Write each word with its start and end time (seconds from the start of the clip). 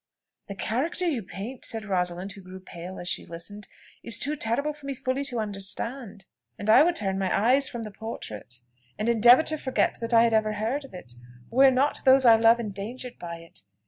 "The 0.47 0.55
character 0.55 1.05
you 1.05 1.21
paint," 1.21 1.63
said 1.63 1.85
Rosalind, 1.85 2.31
who 2.31 2.41
grew 2.41 2.59
pale 2.59 2.97
as 2.99 3.07
she 3.07 3.23
listened, 3.23 3.67
"is 4.01 4.17
too 4.17 4.35
terrible 4.35 4.73
for 4.73 4.87
me 4.87 4.95
fully 4.95 5.23
to 5.25 5.37
understand, 5.37 6.25
and 6.57 6.71
I 6.71 6.81
would 6.81 6.95
turn 6.95 7.19
my 7.19 7.29
eyes 7.31 7.69
from 7.69 7.83
the 7.83 7.91
portrait, 7.91 8.61
and 8.97 9.07
endeavour 9.07 9.43
to 9.43 9.59
forget 9.59 9.99
that 9.99 10.11
I 10.11 10.23
had 10.23 10.33
ever 10.33 10.53
heard 10.53 10.85
of 10.85 10.95
it, 10.95 11.13
were 11.51 11.69
not 11.69 11.99
those 12.03 12.25
I 12.25 12.35
love 12.35 12.59
endangered 12.59 13.19
by 13.19 13.35
it. 13.41 13.61